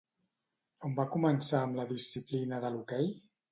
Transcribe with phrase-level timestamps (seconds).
[0.89, 3.15] On va començar amb la disciplina de l'hoquei?